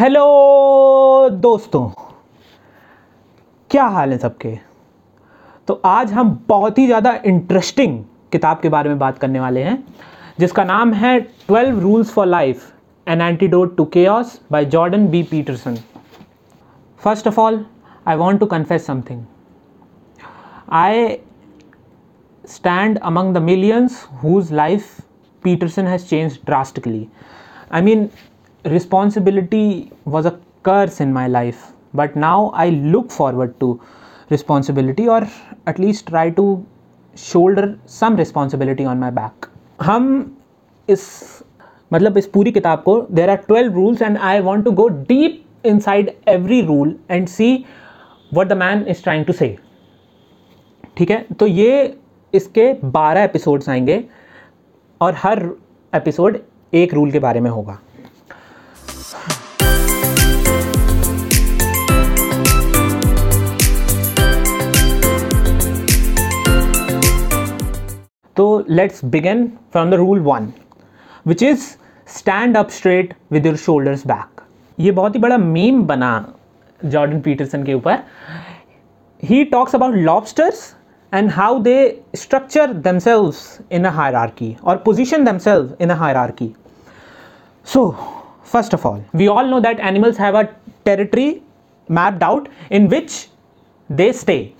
Hello 0.00 1.28
दोस्तों 1.30 1.80
क्या 3.70 3.84
हाल 3.94 4.12
है 4.12 4.18
सबके? 4.18 4.54
तो 5.68 5.74
आज 5.84 6.12
हम 6.12 6.28
बहुत 6.48 6.78
ही 6.78 6.86
ज़्यादा 6.86 7.12
इंटरेस्टिंग 7.26 7.98
किताब 8.32 8.60
के 8.60 8.68
बारे 8.68 8.88
में 8.90 8.98
बात 8.98 9.18
करने 9.18 9.40
वाले 9.40 9.62
हैं 9.62 9.76
जिसका 10.40 10.64
नाम 10.64 10.92
है 10.92 11.18
twelve 11.20 11.80
rules 11.80 12.12
for 12.12 12.26
life 12.26 12.62
an 13.06 13.20
antidote 13.20 13.76
to 13.76 13.84
chaos 13.96 14.40
by 14.52 14.64
Jordan 14.76 15.06
B 15.08 15.22
Peterson. 15.30 15.76
First 17.04 17.28
of 17.28 17.40
all 17.40 17.64
I 18.06 18.16
want 18.16 18.40
to 18.40 18.46
confess 18.46 18.86
something. 18.86 19.22
I 20.72 21.16
stand 22.56 23.02
among 23.12 23.34
the 23.34 23.44
millions 23.50 24.00
whose 24.24 24.56
life 24.62 24.88
Peterson 25.42 25.92
has 25.94 26.10
changed 26.14 26.42
drastically. 26.46 27.04
I 27.78 27.82
mean, 27.82 28.08
responsibility 28.64 29.90
was 30.04 30.26
a 30.26 30.38
curse 30.62 31.00
in 31.00 31.12
my 31.12 31.26
life, 31.26 31.72
but 31.94 32.16
now 32.16 32.50
I 32.50 32.70
look 32.70 33.10
forward 33.10 33.58
to 33.60 33.80
responsibility 34.30 35.08
or 35.08 35.26
at 35.66 35.78
least 35.78 36.06
try 36.08 36.30
to 36.30 36.64
shoulder 37.14 37.78
some 37.86 38.16
responsibility 38.16 38.84
on 38.84 39.00
my 39.00 39.10
back. 39.10 39.48
हम 39.82 40.36
इस 40.88 41.02
मतलब 41.92 42.18
इस 42.18 42.26
पूरी 42.26 42.52
किताब 42.52 42.82
को 42.82 43.00
there 43.10 43.30
are 43.30 43.36
twelve 43.36 43.74
rules 43.74 44.02
and 44.02 44.18
I 44.18 44.40
want 44.40 44.64
to 44.64 44.72
go 44.72 44.88
deep 44.88 45.66
inside 45.80 46.10
every 46.28 46.60
rule 46.62 46.94
and 47.10 47.26
see 47.28 47.52
what 48.34 48.48
the 48.48 48.52
man 48.56 48.84
is 48.88 49.02
trying 49.02 49.24
to 49.24 49.32
say 49.32 49.56
ठीक 50.96 51.10
है 51.10 51.24
तो 51.38 51.46
ये 51.46 51.98
इसके 52.34 52.72
12 52.90 53.24
एपिसोड्स 53.24 53.68
आएँगे 53.68 54.04
और 55.00 55.14
हर 55.18 55.48
एपिसोड 55.92 56.38
एक 56.72 56.94
रूल 56.94 57.10
के 57.12 57.18
बारे 57.18 57.40
में 57.40 57.50
होगा 57.50 57.78
तो 68.40 68.48
let's 68.68 69.04
begin 69.04 69.46
from 69.72 69.90
the 69.90 69.94
rule 69.94 70.20
one 70.26 70.52
which 71.26 71.42
is 71.42 71.64
stand 72.18 72.56
up 72.56 72.70
straight 72.70 73.14
with 73.32 73.46
your 73.46 73.56
shoulders 73.64 74.06
back 74.06 74.40
ये 74.80 74.90
बहुत 74.98 75.14
ही 75.14 75.20
बड़ा 75.20 75.38
मीम 75.38 75.82
बना 75.86 76.12
जॉर्डन 76.84 77.20
पीटरसन 77.20 77.64
के 77.64 77.74
ऊपर 77.74 77.98
ही 79.22 79.42
talks 79.44 79.74
about 79.74 79.94
lobsters 79.94 80.68
and 81.12 81.30
how 81.30 81.58
they 81.58 82.00
structure 82.14 82.72
themselves 82.72 83.60
in 83.70 83.84
a 83.84 83.90
hierarchy 83.90 84.56
or 84.62 84.76
position 84.78 85.24
themselves 85.24 85.72
in 85.80 85.90
a 85.90 85.96
hierarchy. 85.96 86.54
So, 87.66 87.96
first 88.44 88.72
of 88.72 88.86
all, 88.86 89.04
we 89.12 89.28
all 89.28 89.46
know 89.46 89.60
that 89.60 89.80
animals 89.80 90.16
have 90.16 90.34
a 90.34 90.44
territory 90.84 91.42
mapped 91.88 92.22
out 92.22 92.48
in 92.70 92.88
which 92.88 93.28
they 93.90 94.12
stay. 94.12 94.54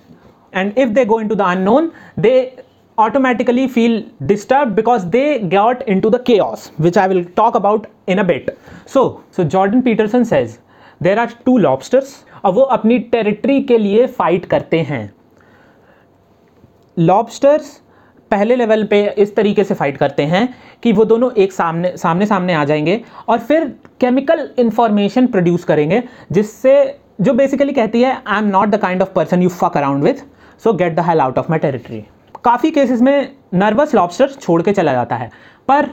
And 0.53 0.77
if 0.77 0.93
they 0.93 1.05
go 1.05 1.19
into 1.19 1.35
the 1.35 1.47
unknown, 1.47 1.93
they 2.17 2.59
automatically 3.01 3.67
feel 3.67 3.95
disturbed 4.25 4.75
because 4.75 5.09
they 5.09 5.39
got 5.53 5.87
into 5.87 6.09
the 6.09 6.19
chaos, 6.21 6.71
which 6.77 6.97
I 6.97 7.07
will 7.07 7.23
talk 7.35 7.55
about 7.55 7.87
in 8.07 8.19
a 8.19 8.23
bit. 8.23 8.57
So, 8.87 9.23
so 9.31 9.43
Jordan 9.45 9.83
Peterson 9.83 10.25
says 10.25 10.59
there 11.01 11.19
are 11.19 11.29
two 11.45 11.57
lobsters 11.59 12.13
और 12.45 12.51
वो 12.53 12.61
अपनी 12.75 12.97
territory 13.13 13.61
के 13.63 13.77
लिए 13.77 14.05
fight 14.19 14.45
करते 14.45 14.79
हैं 14.81 15.03
lobsters 16.97 17.69
पहले 18.31 18.55
level 18.55 18.83
पे 18.91 19.03
इस 19.17 19.35
तरीके 19.35 19.63
से 19.63 19.73
फाइट 19.73 19.97
करते 19.97 20.23
हैं 20.33 20.47
कि 20.83 20.91
वो 20.93 21.05
दोनों 21.05 21.31
एक 21.43 21.51
सामने 21.51 21.95
सामने 21.97 22.25
सामने 22.25 22.53
आ 22.53 22.63
जाएँगे 22.65 22.99
और 23.29 23.39
फिर 23.49 23.65
केमिकल 24.01 24.49
इंफॉर्मेशन 24.59 25.27
प्रोड्यूस 25.27 25.63
करेंगे 25.63 26.01
जिससे 26.31 26.75
जो 27.21 27.33
बेसिकली 27.33 27.73
कहती 27.73 28.01
है 28.01 28.21
I 28.27 28.37
am 28.37 28.47
not 28.49 28.69
the 28.69 28.79
kind 28.81 29.01
of 29.01 29.13
person 29.15 29.41
you 29.43 29.49
fuck 29.49 29.77
around 29.77 30.03
with 30.03 30.23
so 30.63 30.73
get 30.73 30.95
the 30.95 31.05
hell 31.09 31.21
out 31.21 31.37
of 31.37 31.49
my 31.49 31.59
territory 31.59 32.03
काफ़ी 32.43 32.71
केसेस 32.71 33.01
में 33.01 33.35
नर्वस 33.53 33.93
लॉबस्टर 33.95 34.31
छोड़ 34.31 34.61
के 34.61 34.71
चला 34.73 34.93
जाता 34.93 35.15
है। 35.15 35.29
पर 35.67 35.89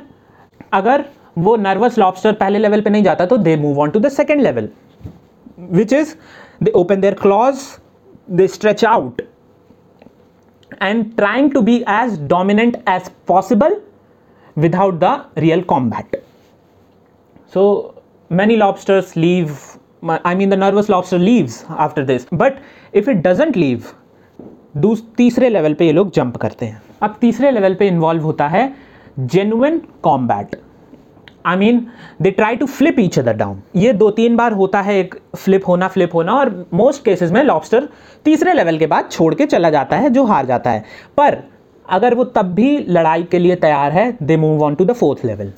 अगर 0.72 1.04
वो 1.38 1.56
नर्वस 1.56 1.98
लॉबस्टर 1.98 2.32
पहले 2.32 2.58
लेवल 2.58 2.80
पे 2.80 2.90
नहीं 2.90 3.02
जाता 3.02 3.26
तो 3.26 3.36
they 3.38 3.56
move 3.56 3.80
on 3.80 3.90
to 3.90 4.00
the 4.00 4.08
second 4.08 4.40
level 4.42 4.68
which 5.58 5.92
is 5.92 6.14
they 6.62 6.70
open 6.76 7.00
their 7.00 7.14
claws 7.14 7.60
they 8.30 8.46
stretch 8.48 8.84
out 8.84 9.22
and 10.82 11.04
trying 11.16 11.50
to 11.52 11.60
be 11.60 11.76
as 11.90 12.20
dominant 12.28 12.76
as 12.88 13.10
possible 13.28 13.80
without 14.56 14.94
the 14.94 15.16
real 15.38 15.60
combat 15.68 16.22
so 17.54 17.64
many 18.30 18.56
lobsters 18.56 19.16
leave 19.16 19.56
I 20.10 20.34
mean 20.34 20.50
the 20.50 20.54
nervous 20.54 20.90
lobster 20.90 21.18
leave 21.18 21.52
after 21.70 22.04
this 22.04 22.26
but 22.34 22.60
if 22.94 23.10
it 23.10 23.16
doesn't 23.26 23.56
leave 23.56 23.84
तीसरे 25.16 25.48
level 25.48 25.74
पे 25.74 25.86
ये 25.86 25.92
लोग 25.92 26.10
jump 26.12 26.36
करते 26.36 26.66
हैं। 26.66 26.80
अब 27.02 27.16
तीसरे 27.20 27.50
level 27.50 27.74
पे 27.74 27.86
involve 27.88 28.22
होता 28.22 28.46
है 28.48 28.72
genuine 29.20 29.80
combat 30.02 30.56
I 31.46 31.56
mean 31.56 31.86
they 32.22 32.30
try 32.30 32.56
to 32.56 32.66
flip 32.66 32.98
each 33.00 33.18
other 33.18 33.32
down 33.34 33.60
ये 33.76 33.92
दो 33.92 34.10
तीन 34.10 34.36
बार 34.36 34.52
होता 34.52 34.80
है, 34.80 34.98
एक 34.98 35.14
फ्लिप 35.36 35.68
होना 35.68 35.88
फ्लिप 35.88 36.14
होना, 36.14 36.32
और 36.32 36.66
मोस्ट 36.74 37.04
केसेस 37.04 37.30
में 37.32 37.42
लॉबस्टर 37.44 37.88
तीसरे 38.24 38.52
लेवल 38.52 38.78
के 38.78 38.86
बाद 38.86 39.08
छोड़ 39.10 39.34
के 39.34 39.46
चला 39.46 39.70
जाता 39.70 39.96
है, 39.96 40.10
जो 40.10 40.24
हार 40.24 40.46
जाता 40.46 40.70
है। 40.70 40.84
पर 41.16 41.38
अगर 41.86 42.14
वो 42.14 42.24
तब 42.26 42.52
भी 42.54 42.76
लड़ाई 42.88 43.22
के 43.22 43.38
लिए 43.38 43.56
तैयार 43.56 43.92
है 43.92 44.16
they 44.22 44.36
move 44.36 44.62
on 44.64 44.74
to 44.74 44.84
the 44.84 44.92
fourth 44.92 45.24
level 45.24 45.52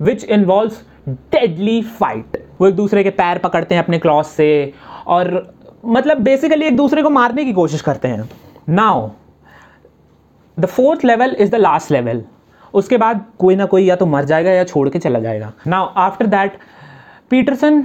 which 0.00 0.24
involve 0.26 0.72
deadly 1.08 1.80
fight 1.82 2.36
वो 2.60 2.66
एक 2.66 2.74
दूसरे 2.74 3.04
के 3.04 3.10
पैर 3.12 3.38
पकड़ते 3.38 3.74
हैं 3.74 3.82
अपने 3.82 3.98
क्लॉथ 3.98 4.24
से, 4.26 4.72
और 5.06 5.54
मतलब 5.86 6.18
बेसिकली 6.20 6.66
एक 6.66 6.76
दूसरे 6.76 7.02
को 7.02 7.10
मारने 7.10 7.44
की 7.44 7.52
कोशिश 7.52 7.80
करते 7.82 8.08
हैं। 8.08 8.28
Now 8.68 9.08
the 10.56 10.66
fourth 10.66 11.04
level 11.04 11.36
is 11.38 11.50
the 11.50 11.54
last 11.56 11.90
level 11.90 12.22
उसके 12.74 12.96
बाद 12.96 13.24
कोई 13.38 13.56
ना 13.56 13.66
कोई 13.66 13.84
या 13.84 13.96
तो 13.96 14.06
मर 14.06 14.24
जाएगा 14.24 14.50
या 14.50 14.64
छोड़ 14.64 14.88
के 14.88 14.98
चला 14.98 15.18
जाएगा। 15.20 15.52
नाउ 15.66 15.92
आफ्टर 15.98 16.26
दैट 16.26 16.58
पीटरसन 17.30 17.82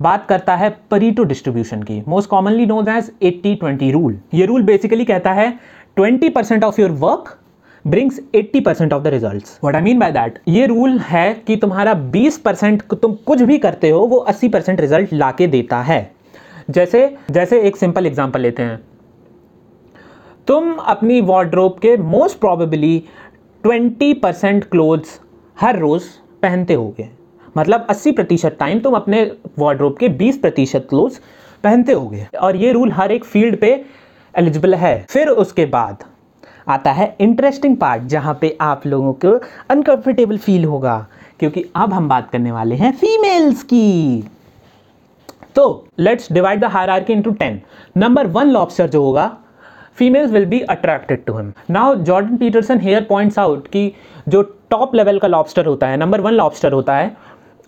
बात 0.00 0.26
करता 0.26 0.54
है 0.56 0.70
परीटो 0.90 1.24
डिस्ट्रीब्यूशन 1.24 1.82
की। 1.82 2.02
Most 2.08 2.30
commonly 2.30 2.66
known 2.66 2.88
as 2.88 3.10
80 3.22 3.54
20 3.56 3.92
rule 3.92 4.18
ये 4.34 4.46
रूल 4.46 4.62
बेसिकली 4.62 5.04
कहता 5.04 5.32
है 5.32 5.52
20 5.96 6.30
percent 6.34 6.64
of 6.64 6.80
your 6.80 6.90
work 7.00 7.38
brings 7.84 8.20
80 8.36 8.60
percent 8.64 8.92
of 8.92 9.02
the 9.02 9.06
result 9.06 9.48
what 9.64 9.74
I 9.74 9.82
mean 9.82 9.98
by 9.98 10.12
that 10.12 10.38
ये 10.48 10.66
रूल 10.66 10.98
है 11.00 11.32
कि 11.46 11.56
तुम्हारा 11.56 11.94
20 12.12 12.38
परसेंट 12.38 12.82
तुम 12.92 13.14
कुछ 13.26 13.42
भी 13.42 13.58
करते 13.58 13.90
हो, 13.90 14.00
वो 14.00 14.24
80 14.28 14.48
परसेंट 14.48 14.80
रिज़ल्ट 14.80 15.12
ला 15.12 15.30
के 15.32 15.46
देता 15.46 15.80
है। 15.82 16.10
जैसे 16.70 17.16
जैसे 17.30 17.60
एक 17.60 17.76
सिंपल 17.76 18.06
एग्ज़ाम्पल 18.06 18.40
लेते 18.40 18.62
हैं। 18.62 18.80
तुम 20.46 20.72
अपनी 20.74 21.20
वार्ड्रोब 21.20 21.72
के 21.72 21.96
most 21.96 22.38
probably 22.38 22.98
twenty 23.62 24.12
percent 24.14 24.64
clothes 24.64 25.20
हर 25.60 25.78
रोज़ 25.78 26.04
पहनते 26.42 26.74
होगे। 26.74 27.08
मतलब 27.58 27.86
अस्सी 27.90 28.12
प्रतिशत 28.12 28.56
टाइम 28.60 28.78
तुम 28.78 28.94
अपने 28.94 29.22
वार्ड्रोब 29.58 29.96
के 29.96 30.08
बीस 30.08 30.38
प्रतिशत 30.38 30.86
क्लोथ्स 30.88 31.20
पहनते 31.64 31.92
होगे। 31.92 32.26
और 32.40 32.56
ये 32.56 32.72
रूल 32.72 32.92
हर 32.92 33.12
एक 33.12 33.24
फ़ील्ड 33.24 33.56
पे 33.56 33.84
एलिजिबल 34.34 34.74
है। 34.74 35.06
फिर 35.10 35.28
उसके 35.28 35.66
बाद 35.66 36.04
आता 36.68 36.92
है 36.92 37.16
इंटरेस्टिंग 37.20 37.76
पार्ट 37.76 38.02
जहाँ 38.02 38.38
पे 38.40 38.56
आप 38.60 38.86
लोगों 38.86 39.12
को 39.12 39.40
अनकंफर्टेबल 39.70 40.38
फील 40.38 40.64
होगा। 40.64 41.06
क्योंकि 41.40 41.64
अब 41.76 41.92
हम 41.92 42.08
बात 42.08 42.30
करने 42.30 42.52
वाले 42.52 42.74
हैं 42.74 42.92
फीमेल्स 42.92 43.62
की। 43.62 44.24
तो 45.54 45.86
let's 45.98 46.32
divide 46.32 46.60
the 46.60 46.64
hierarchy 46.90 47.12
into 47.12 47.30
ten 47.30 47.60
number 47.96 48.26
one 48.26 48.46
lobster 48.46 48.88
जो 48.88 49.04
होगा 49.04 49.36
females 49.98 50.30
will 50.32 50.46
be 50.46 50.60
attracted 50.60 51.24
to 51.24 51.36
him 51.36 51.52
now 51.70 51.94
Jordan 51.94 52.36
Peterson 52.36 52.80
here 52.80 53.06
points 53.08 53.38
out 53.38 53.66
कि 53.68 53.92
जो 54.28 54.42
टॉप 54.70 54.94
लेवल 54.94 55.18
का 55.18 55.28
लॉबस्टर 55.28 55.66
होता 55.66 55.86
है 55.86 55.96
नंबर 55.96 56.20
वन 56.20 56.32
लॉबस्टर 56.32 56.72
होता 56.72 56.96
है, 56.96 57.16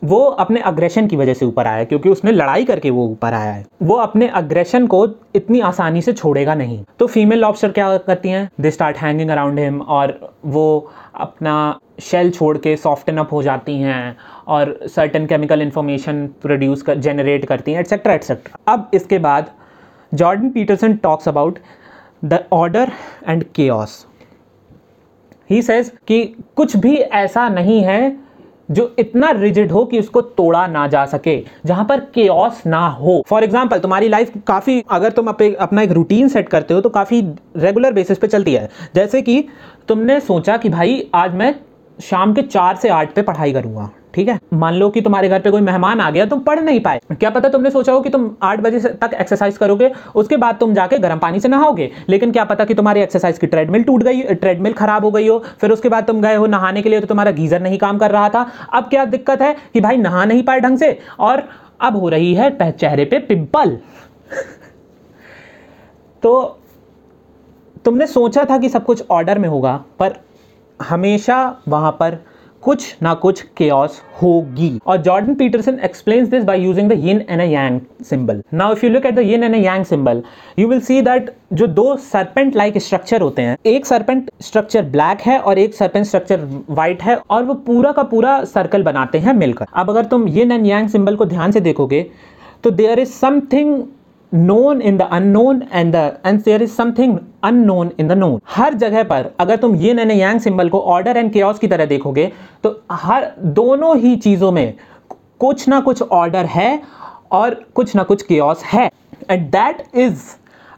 वो 0.02 0.18
अपने 0.18 0.60
अग्रेशन 0.60 1.06
की 1.06 1.16
वजह 1.16 1.34
से 1.34 1.46
ऊपर 1.46 1.66
आया 1.66 1.76
है, 1.76 1.84
क्योंकि 1.84 2.08
उसने 2.08 2.32
लड़ाई 2.32 2.64
करके 2.64 2.90
वो 2.90 3.06
ऊपर 3.08 3.34
आया 3.34 3.52
है। 3.52 3.64
वो 3.82 3.94
अपने 3.96 4.28
अग्रेशन 4.34 4.86
को 4.86 5.06
इतनी 5.36 5.60
आसानी 5.60 6.02
से 6.02 6.12
छोड़ेगा 6.12 6.54
नहीं। 6.54 6.82
तो 6.98 7.06
फीमेल 7.06 7.38
लॉबस्टर 7.40 7.70
क्या 7.70 7.96
करती 7.98 8.28
हैं? 8.28 8.48
They 8.60 8.70
start 8.70 8.96
hanging 8.96 9.30
around 9.30 9.58
him 9.58 9.80
और 9.80 10.18
वो 10.46 10.92
अपना 11.20 11.78
शेल 12.00 12.30
छोड़ 12.30 12.56
के 12.58 12.76
सॉफ्टन 12.76 13.16
अप 13.16 13.32
हो 13.32 13.42
जाती 13.42 13.78
हैं 13.78 14.16
और 14.48 14.78
सर्टन 14.94 15.26
केमिकल 15.26 15.62
इंफॉर्मेशन 15.62 16.26
प्रोड्यूस 16.42 16.82
कर 16.82 16.98
जेनरेट 16.98 17.44
करती 17.44 17.72
हैं 17.72 17.80
एट्सेट्रा 17.80 18.14
एट्सेट्रा 18.14 18.72
अब 18.72 18.90
इसके 18.94 19.18
बाद 19.18 19.50
Jordan 20.12 20.50
Peterson 20.50 20.96
talks 20.96 21.28
about 21.28 21.58
the 22.24 22.38
order 22.52 22.92
and 23.28 23.44
chaos. 23.54 24.04
He 25.50 25.62
says 25.62 25.92
कि 26.08 26.24
कुछ 26.56 26.76
भी 26.76 26.94
ऐसा 26.96 27.48
नहीं 27.48 27.80
है 27.82 28.16
जो 28.70 28.94
इतना 28.98 29.30
रिजिड 29.30 29.72
हो 29.72 29.84
कि 29.84 29.98
उसको 29.98 30.20
तोड़ा 30.22 30.66
ना 30.66 30.86
जा 30.86 31.04
सके 31.06 31.36
जहाँ 31.66 31.84
पर 31.84 32.00
केओस 32.14 32.62
ना 32.66 32.86
हो। 32.90 33.22
फॉर 33.28 33.44
एग्ज़ाम्पल 33.44 33.78
तुम्हारी 33.78 34.08
लाइफ 34.08 34.32
काफ़ी 34.46 34.82
अगर 34.90 35.12
तुम 35.12 35.26
अपे, 35.26 35.52
अपना 35.54 35.82
एक 35.82 35.92
रूटीन 35.92 36.28
सेट 36.28 36.48
करते 36.48 36.74
हो 36.74 36.80
तो 36.80 36.90
काफ़ी 36.90 37.20
रेगुलर 37.56 37.92
बेसिस 37.92 38.18
पे 38.18 38.26
चलती 38.26 38.54
है। 38.54 38.68
जैसे 38.94 39.22
कि 39.22 39.44
तुमने 39.88 40.18
सोचा 40.20 40.56
कि 40.56 40.68
भाई 40.68 41.10
आज 41.14 41.34
मैं 41.34 41.54
शाम 41.98 42.32
के 42.34 42.42
चार 42.42 42.76
से 42.76 42.88
आठ 42.90 43.14
पे 43.14 43.22
पढ़ाई 43.22 43.52
करूँगा। 43.52 43.90
ठीक 44.14 44.28
है? 44.28 44.38
मान 44.54 44.74
लो 44.74 44.88
कि 44.90 45.00
तुम्हारे 45.00 45.28
घर 45.28 45.40
पे 45.40 45.50
कोई 45.50 45.60
मेहमान 45.60 46.00
आ 46.00 46.10
गया, 46.10 46.24
तुम 46.26 46.40
पढ़ 46.40 46.60
नहीं 46.60 46.80
पाए। 46.80 47.00
क्या 47.10 47.30
पता 47.30 47.48
तुमने 47.48 47.70
सोचा 47.70 47.92
हो 47.92 48.00
कि 48.00 48.10
तुम 48.10 48.30
आठ 48.42 48.60
बजे 48.60 48.80
तक 48.80 49.14
एक्सरसाइज 49.14 49.56
करोगे, 49.58 49.90
उसके 50.14 50.36
बाद 50.36 50.56
तुम 50.56 50.74
जाके 50.74 50.98
गर्म 50.98 51.18
पानी 51.18 51.40
से 51.40 51.48
नहाओगे। 51.48 51.90
लेकिन 52.08 52.32
क्या 52.32 52.44
पता 52.44 52.64
कि 52.64 52.74
तुम्हारी 52.74 53.00
एक्सरसाइज 53.00 53.38
की 53.38 53.46
ट्रेडमिल 53.46 53.82
टूट 53.82 54.02
गई 54.02 54.22
ट्रेडमिल 54.24 54.72
खराब 54.72 55.04
हो 55.04 55.10
गई 55.10 55.28
हो, 55.28 55.38
फिर 55.60 55.70
उसके 55.70 55.88
बाद 55.88 56.04
तुम 56.04 56.20
गए 56.22 56.34
हो 56.34 56.46
नहाने 56.46 56.82
के 56.82 56.88
लिए 56.88 57.00
तो 57.00 57.06
तुम्हारा 57.06 57.30
गीजर 57.30 57.60
नहीं 57.60 57.78
काम 57.78 57.98
कर 57.98 58.10
रहा 58.10 58.28
था। 58.28 58.46
अब 58.72 58.84
क्या 58.84 59.04
दिक्कत 59.06 59.42
है 59.42 59.54
कि 59.74 59.80
भाई 59.80 59.96
नहा 59.96 60.24
नहीं 60.24 60.42
पाए 60.42 60.60
ढंग 60.60 60.78
से? 60.78 60.98
और 61.20 61.42
अब 61.80 61.96
हो 61.96 62.08
रही 62.08 62.34
है 62.34 62.70
चेहरे 62.70 63.04
पे 63.04 63.18
पिंपल। 63.20 63.76
तो 66.22 66.58
तुमने 67.84 68.06
सोचा 68.06 68.44
था 68.44 68.58
कि 68.58 68.68
सब 68.68 68.84
कुछ 68.84 69.04
ऑर्डर 69.10 69.38
में 69.38 69.48
होगा, 69.48 69.76
पर 69.98 70.12
हमेशा 70.80 71.56
वहाँ 71.68 71.90
पर 71.92 72.18
कुछ 72.64 72.96
ना 73.02 73.12
कुछ 73.14 73.40
केओस 73.56 74.00
होगी। 74.22 74.78
और 74.86 74.96
Jordan 75.02 75.34
Peterson 75.34 75.78
explains 75.84 76.28
this 76.28 76.44
by 76.44 76.60
using 76.60 76.88
the 76.90 76.98
yin 76.98 77.20
and 77.20 77.40
a 77.40 77.44
yang 77.44 77.80
symbol 78.04 78.42
now 78.54 78.72
if 78.72 78.84
you 78.86 78.90
look 78.92 79.06
at 79.06 79.14
the 79.14 79.18
yin 79.20 79.44
and 79.44 79.54
a 79.54 79.58
yang 79.58 79.84
symbol 79.84 80.22
you 80.58 80.68
will 80.68 80.80
see 80.80 81.00
that 81.02 81.30
जो 81.52 81.66
दो 81.68 81.96
सरपेंट 82.02 82.56
लाइक 82.56 82.78
स्ट्रक्चर 82.78 83.20
होते 83.20 83.42
हैं, 83.42 83.56
एक 83.66 83.86
serpent 83.86 84.30
structure 84.42 84.82
black 84.86 85.20
है 85.20 85.38
और 85.38 85.58
एक 85.58 85.74
serpent 85.74 86.06
structure 86.06 86.44
white 86.70 87.02
है 87.02 87.16
और 87.16 87.44
वो 87.44 87.54
पूरा 87.66 87.92
का 87.92 88.02
पूरा 88.04 88.42
सर्कल 88.46 88.82
बनाते 88.82 89.18
हैं 89.18 89.34
मिलकर। 89.34 89.66
अब 89.74 89.90
अगर 89.90 90.04
तुम 90.06 90.28
यिन 90.28 90.52
एंड 90.52 90.66
यांग 90.66 90.88
सिंबल 90.88 91.16
को 91.16 91.24
ध्यान 91.26 91.52
से 91.52 91.60
देखोगे 91.60 92.06
तो 92.64 92.70
there 92.72 92.98
is 92.98 93.10
something 93.10 93.82
known 94.34 94.80
in 94.80 94.96
the 94.96 95.06
unknown 95.14 95.62
and 95.70 95.94
the, 95.94 96.18
and 96.24 96.42
there 96.44 96.60
is 96.60 96.72
something 96.74 97.12
unknown 97.44 97.90
in 98.00 98.08
the 98.08 98.12
known 98.12 98.40
हर 98.50 98.74
जगह 98.74 99.02
पर 99.04 99.30
अगर 99.40 99.56
तुम 99.56 99.76
ये 99.76 99.92
नैने 99.94 100.14
यांग 100.14 100.40
सिंबल 100.40 100.68
को 100.68 100.80
ऑर्डर 100.94 101.16
एंड 101.16 101.32
केओस 101.32 101.58
की 101.58 101.68
तरह 101.68 101.86
देखोगे 101.86 102.30
तो 102.62 102.80
हर, 102.92 103.30
दोनों 103.38 103.96
ही 103.98 104.16
चीज़ों 104.16 104.50
में 104.52 104.74
कुछ 105.40 105.68
ना 105.68 105.80
कुछ 105.80 106.02
ऑर्डर 106.02 106.46
है 106.46 106.80
और 107.32 107.54
कुछ 107.74 107.94
ना 107.96 108.02
कुछ 108.02 108.22
केओस 108.22 108.64
है। 108.64 108.90
And 109.30 109.46
that 109.50 109.84
is 109.94 110.24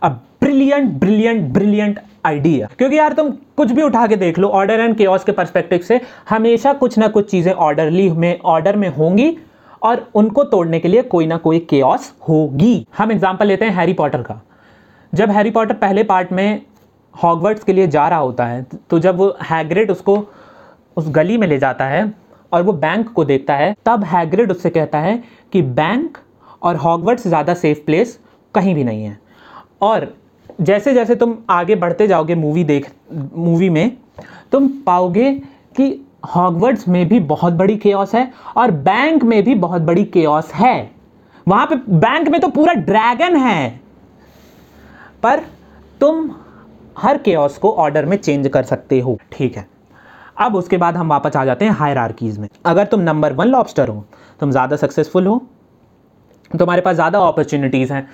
a 0.02 0.08
brilliant 0.08 0.92
brilliant 1.00 1.50
brilliant 1.52 2.00
idea 2.26 2.68
क्योंकि 2.78 2.98
यार 2.98 3.12
तुम 3.12 3.30
कुछ 3.56 3.72
भी 3.72 3.82
उठा 3.82 4.06
के 4.06 4.16
देख 4.16 4.38
लो 4.38 4.48
ऑर्डर 4.50 4.80
एंड 4.80 4.96
केओस 4.96 5.24
के 5.24 5.32
परस्पेक्टिव 5.32 5.78
से, 5.78 6.00
हमेशा 6.28 6.72
कुछ 6.74 6.98
ना 6.98 7.08
कुछ 7.08 7.30
चीज़ें 7.30 7.52
ऑर्डरली 7.52 8.08
में 8.10 8.38
ऑर्डर 8.44 8.76
में 8.76 8.88
होंगी। 8.96 9.36
और 9.86 10.06
उनको 10.14 10.44
तोड़ने 10.44 10.78
के 10.80 10.88
लिए 10.88 11.02
कोई 11.04 11.26
ना 11.26 11.36
कोई 11.38 11.58
केओस 11.70 12.12
होगी। 12.28 12.86
हम 12.98 13.12
एग्ज़ाम्पल 13.12 13.46
लेते 13.46 13.64
हैं 13.64 13.72
हैरी 13.72 13.92
पॉटर 13.94 14.22
का। 14.22 14.40
जब 15.12 15.30
हैरी 15.30 15.50
पॉटर 15.50 15.74
पहले 15.76 16.02
पार्ट 16.04 16.32
में 16.32 16.62
हॉगवर्ड्स 17.14 17.64
के 17.64 17.72
लिए 17.72 17.86
जा 17.88 18.06
रहा 18.08 18.18
होता 18.18 18.46
है 18.46 18.66
तो 18.90 18.98
जब 18.98 19.16
वो 19.16 19.36
हैग्रिड 19.44 19.90
उसको 19.90 20.16
उस 20.96 21.08
गली 21.10 21.36
में 21.38 21.46
ले 21.46 21.58
जाता 21.58 21.84
है 21.84 22.12
और 22.52 22.62
वो 22.62 22.72
बैंक 22.74 23.12
को 23.12 23.24
देखता 23.24 23.54
है, 23.54 23.74
तब 23.86 24.04
हैग्रिड 24.04 24.50
उससे 24.50 24.70
कहता 24.70 24.98
है 24.98 25.22
कि 25.52 25.62
बैंक 25.62 26.18
और 26.62 26.76
हॉगवर्ड्स 26.76 27.22
से 27.22 27.28
ज़्यादा 27.28 27.54
सेफ़ 27.54 27.84
प्लेस 27.86 28.18
कहीं 28.54 28.74
भी 28.74 28.84
नहीं 28.84 29.04
है। 29.04 29.18
और 29.82 30.12
जैसे 30.60 30.94
जैसे 30.94 31.14
तुम 31.16 31.36
आगे 31.50 31.74
बढ़ते 31.76 32.06
जाओगे 32.08 32.34
मूवी 32.34 32.64
देख 32.64 32.90
मूवी 33.12 33.68
में, 33.70 33.96
तुम 34.52 34.68
पाओगे 34.86 35.32
कि 35.76 35.88
हॉगवर्ड्स 36.26 36.86
में 36.88 37.06
भी 37.08 37.20
बहुत 37.22 37.52
बड़ी 37.52 37.76
केओस 37.76 38.14
है 38.14 38.30
और 38.56 38.70
बैंक 38.70 39.24
में 39.24 39.42
भी 39.44 39.54
बहुत 39.56 39.82
बड़ी 39.82 40.04
केओस 40.06 40.52
है। 40.54 40.90
वहाँ 41.46 41.66
पे 41.66 41.76
बैंक 41.88 42.28
में 42.28 42.40
तो 42.40 42.48
पूरा 42.48 42.72
ड्रैगन 42.74 43.36
है। 43.36 43.68
पर 45.22 45.42
तुम 46.00 46.30
हर 46.98 47.18
केओस 47.18 47.58
को 47.58 47.72
ऑर्डर 47.74 48.06
में 48.06 48.16
चेंज 48.16 48.48
कर 48.48 48.62
सकते 48.62 49.00
हो। 49.00 49.18
ठीक 49.32 49.56
है। 49.56 49.66
अब 50.38 50.54
उसके 50.56 50.76
बाद 50.76 50.96
हम 50.96 51.08
वापस 51.08 51.36
आ 51.36 51.44
जाते 51.44 51.64
हैं 51.64 51.72
हायर 51.72 51.98
आर्कीज 51.98 52.38
में। 52.38 52.48
अगर 52.66 52.86
तुम 52.86 53.00
नंबर 53.00 53.32
वन 53.32 53.48
लॉबस्टर 53.48 53.88
हो, 53.88 54.04
तुम 54.40 54.50
ज़्यादा 54.50 54.76
सक्सेसफुल 54.76 55.26
हो, 55.26 55.40
तुम्हारे 56.50 56.82
पास 56.82 56.94
ज़्यादा 56.94 57.18
अपॉर्चुनिटीज़ 57.18 57.92
हैं, 57.92 58.08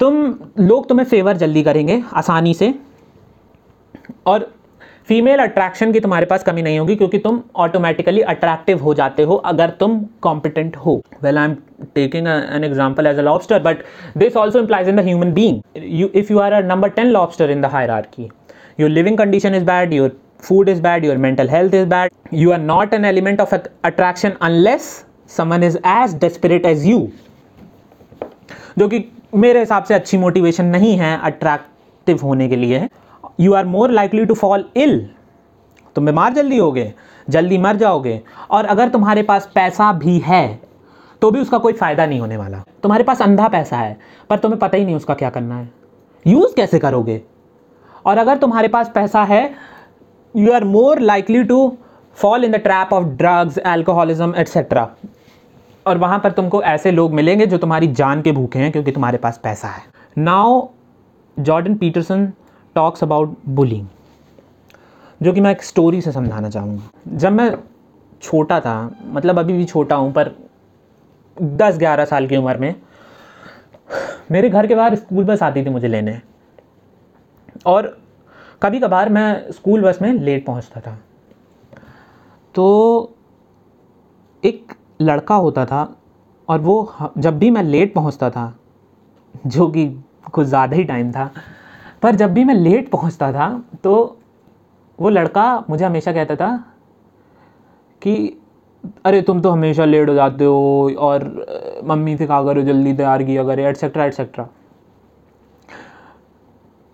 तुम, 0.00 0.34
लोग 0.58 0.88
तुम्हें 0.88 1.06
फेवर 1.06 1.36
जल्दी 1.36 1.62
करेंगे, 1.62 2.02
आसानी 2.12 2.54
से। 2.54 2.74
और 4.26 4.50
फीमेल 5.08 5.38
अट्रैक्शन 5.40 5.92
की 5.92 6.00
तुम्हारे 6.00 6.26
पास 6.26 6.42
कमी 6.44 6.62
नहीं 6.62 6.78
होगी 6.78 6.96
क्योंकि 6.96 7.18
तुम 7.18 7.40
ऑटोमेटिकली 7.56 8.20
अट्रैक्टिव 8.32 8.82
हो 8.82 8.94
जाते 8.94 9.22
हो 9.22 9.36
अगर 9.52 9.70
तुम 9.80 10.00
कॉम्पिटेंट 10.22 10.76
हो। 10.76 11.00
Well 11.22 11.38
I 11.38 11.44
am 11.44 11.54
taking 11.94 12.26
an 12.28 12.64
example 12.64 13.06
as 13.06 13.18
a 13.18 13.22
lobster 13.22 13.62
but 13.62 13.82
this 14.18 14.36
also 14.36 14.58
implies 14.58 14.88
in 14.88 14.96
the 14.96 15.04
human 15.04 15.32
being 15.32 15.60
you 16.00 16.08
if 16.14 16.32
you 16.32 16.38
are 16.38 16.52
a 16.52 16.60
number 16.66 16.88
ten 16.98 17.06
lobster 17.06 17.50
in 17.50 17.60
the 17.60 17.66
hierarchy 17.90 18.28
your 18.80 18.90
living 18.90 19.18
condition 19.18 19.54
is 19.54 19.64
bad 19.64 19.92
your 19.92 20.18
food 20.44 20.68
is 20.72 20.78
bad, 20.84 21.04
your 21.04 21.14
mental 21.22 21.50
health 21.52 21.74
is 21.78 21.82
bad, 21.88 22.12
you 22.42 22.52
are 22.52 22.60
not 22.60 22.94
an 22.98 23.06
element 23.08 23.40
of 23.42 23.50
attraction 23.88 24.36
unless 24.46 24.86
someone 25.32 25.66
is 25.66 25.74
as 25.94 26.14
desperate 26.22 26.68
as 26.68 26.86
you. 26.90 27.00
जो 28.78 28.88
कि 28.88 29.04
मेरे 29.34 29.60
हिसाब 29.60 29.84
से 29.84 29.94
अच्छी 29.94 30.18
motivation 30.18 30.66
नहीं 30.66 30.96
है 30.98 31.10
attractive 31.24 32.20
होने 32.22 32.48
के 32.48 32.56
लिए। 32.56 32.88
You 33.40 33.52
are 33.54 33.64
more 33.66 33.90
likely 33.90 34.24
to 34.24 34.34
fall 34.34 34.64
ill 34.76 34.98
तुम 35.96 36.06
बीमार 36.06 36.32
जल्दी 36.32 36.58
होगे, 36.58 36.92
जल्दी 37.28 37.58
मर 37.58 37.76
जाओगे, 37.76 38.20
और 38.50 38.64
अगर 38.66 38.88
तुम्हारे 38.88 39.22
पास 39.22 39.50
पैसा 39.54 39.92
भी 39.94 40.18
है 40.18 40.60
तो 41.22 41.30
भी 41.30 41.40
उसका 41.40 41.58
कोई 41.58 41.72
फ़ायदा 41.72 42.06
नहीं 42.06 42.20
होने 42.20 42.36
वाला। 42.36 42.62
तुम्हारे 42.82 43.04
पास 43.04 43.22
अंधा 43.22 43.48
पैसा 43.48 43.76
है, 43.76 43.96
पर 44.30 44.38
तुम्हें 44.38 44.58
पता 44.60 44.76
ही 44.76 44.84
नहीं 44.84 44.96
उसका 44.96 45.14
क्या 45.14 45.30
करना 45.30 45.56
है। 45.56 45.68
यूज़ 46.24 46.54
कैसे 46.56 46.78
करोगे? 46.78 47.20
और 48.06 48.18
अगर 48.18 48.38
तुम्हारे 48.38 48.68
पास 48.68 48.90
पैसा 48.94 49.22
है 49.24 49.42
you 50.34 50.52
are 50.52 50.64
more 50.66 51.00
likely 51.00 51.42
to 51.44 51.76
fall 52.16 52.44
in 52.44 52.52
the 52.52 52.56
trap 52.58 52.92
of 52.92 53.04
drugs 53.06 53.58
alcoholism 53.58 54.34
etcetera 54.36 54.88
और 55.86 55.98
वहाँ 55.98 56.18
पर 56.18 56.32
तुमको 56.32 56.62
ऐसे 56.64 56.90
लोग 56.90 57.12
मिलेंगे 57.14 57.46
जो 57.46 57.58
तुम्हारी 57.58 57.86
जान 57.88 58.22
के 58.22 58.32
भूखे 58.32 58.58
हैं, 58.58 58.72
क्योंकि 58.72 58.92
तुम्हारे 58.92 59.18
पास 59.18 59.40
पैसा 59.42 59.68
है। 59.68 59.82
Now 60.18 60.66
Jordan 61.36 61.74
Peterson 61.74 62.32
talks 62.76 63.02
about 63.04 63.36
bullying 63.48 63.86
जो 65.20 65.32
कि 65.32 65.40
मैं 65.40 65.50
एक 65.50 65.62
स्टोरी 65.62 66.00
से 66.00 66.12
समझाना 66.12 66.50
चाहूँगा। 66.50 67.16
जब 67.16 67.32
मैं 67.32 67.54
छोटा 68.22 68.60
था 68.60 68.90
मतलब 69.04 69.38
अभी 69.38 69.52
भी 69.52 69.64
छोटा 69.64 69.96
हूँ, 69.96 70.12
पर 70.12 70.34
दस 71.36 71.78
ग्यारह 71.78 72.04
साल 72.04 72.26
की 72.26 72.36
उम्र 72.36 72.56
में, 72.56 72.74
मेरे 74.30 74.48
घर 74.50 74.66
के 74.66 74.74
बाहर 74.74 74.94
स्कूल 74.96 75.24
बस 75.24 75.42
आती 75.42 75.64
थी 75.64 75.70
मुझे 75.70 75.88
लेने। 75.88 76.20
और 77.66 77.96
कभी 78.62 78.80
कभार 78.80 79.08
मैं 79.08 79.52
स्कूल 79.52 79.82
बस 79.82 79.98
में 80.02 80.12
लेट 80.12 80.44
पहुँचता 80.46 80.80
था। 80.80 80.98
तो 82.54 83.14
एक 84.42 84.72
लड़का 85.02 85.34
होता 85.36 85.64
था, 85.66 85.96
और 86.48 86.60
वो 86.60 87.12
जब 87.18 87.38
भी 87.38 87.50
मैं 87.50 87.62
लेट 87.62 87.94
पहुँचता 87.94 88.30
था, 88.30 88.54
जो 89.46 89.66
कि 89.68 89.86
कुछ 90.32 90.46
ज़्यादा 90.46 90.76
ही 90.76 90.84
टाइम 90.84 91.12
था 91.12 91.30
पर 92.02 92.14
जब 92.14 92.34
भी 92.34 92.44
मैं 92.44 92.54
लेट 92.54 92.90
पहुँचता 92.90 93.32
था 93.32 93.64
तो 93.84 94.18
वो 95.00 95.08
लड़का 95.08 95.64
मुझे 95.70 95.84
हमेशा 95.84 96.12
कहता 96.12 96.36
था 96.36 96.64
कि, 98.02 98.40
अरे, 99.04 99.22
तुम 99.22 99.40
तो 99.40 99.50
हमेशा 99.50 99.84
लेट 99.84 100.08
हो 100.08 100.14
जाते 100.14 100.44
हो 100.44 100.92
और 100.98 101.46
मम्मी 101.84 102.16
से 102.16 102.26
कहा 102.26 102.44
करो 102.44 102.62
जल्दी 102.62 102.92
तैयार 102.92 103.22
किया 103.22 103.44
करे 103.44 103.66
एटसेट्रा 103.66 104.04
एटसेट्रा 104.04 104.48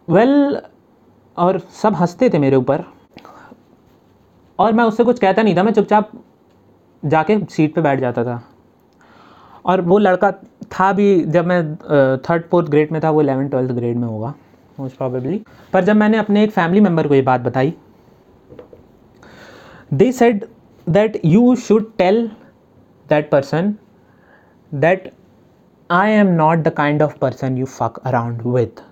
वेल 0.09 0.63
और 1.37 1.59
सब 1.59 1.95
हँसते 1.95 2.31
थे 2.31 2.39
मेरे 2.39 2.57
ऊपर। 2.57 2.85
और 4.59 4.73
मैं 4.73 4.85
उससे 4.85 5.05
कुछ 5.05 5.19
कहता 5.19 5.43
नहीं 5.43 5.57
था, 5.57 5.63
मैं 5.63 5.73
चुपचाप 5.73 6.11
जाके 7.05 7.39
सीट 7.45 7.75
पे 7.75 7.81
बैठ 7.81 8.01
जाता 8.01 8.25
था। 8.25 8.43
और 9.65 9.81
वो 9.81 9.99
लड़का 9.99 10.33
था 10.73 10.93
भी, 10.93 11.25
जब 11.25 11.47
मैं 11.47 11.77
थर्ड 12.17 12.43
फोर्थ 12.45 12.69
ग्रेड 12.69 12.93
में 12.93 13.01
था, 13.05 13.11
वो 13.11 13.23
इलेवन 13.23 13.49
ट्वेल्थ 13.49 13.73
ग्रेड 13.73 13.97
में 13.97 14.09
होगा। 14.09 14.35
मोस्ट 14.81 14.97
प्रॉबेबली 14.97 15.45
पर 15.73 15.85
जब 15.85 15.97
मैंने 15.97 16.19
अपने 16.19 16.45
एक 16.45 16.51
फैमिली 16.51 16.81
मेंबर 16.81 17.09
को 17.09 17.15
ये 17.15 17.23
बात 17.23 17.41
बताई 17.41 17.75
they 19.95 20.13
said 20.13 20.47
that 20.89 21.21
you 21.25 21.57
should 21.57 21.97
tell 21.97 22.31
that 23.09 23.31
person 23.31 23.75
that 24.75 25.13
I 25.91 26.11
am 26.11 26.27
not 26.27 26.59
the 26.59 26.69
kind 26.69 27.03
of 27.03 27.19
person 27.19 27.59
you 27.59 27.67
fuck 27.67 27.99
around 27.99 28.43
with 28.43 28.83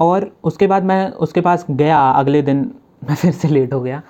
और 0.00 0.36
उसके 0.44 0.66
बाद 0.66 0.84
मैं, 0.84 1.10
उसके 1.10 1.40
पास 1.40 1.66
गया 1.70 2.10
अगले 2.10 2.42
दिन, 2.42 2.74
मैं 3.08 3.14
फिर 3.14 3.32
से 3.32 3.48
लेट 3.48 3.72
हो 3.72 3.80
गया। 3.80 4.02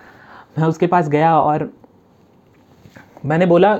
मैं 0.58 0.66
उसके 0.66 0.86
पास 0.86 1.08
गया 1.08 1.40
और 1.40 1.70
मैंने 3.24 3.46
बोला 3.46 3.78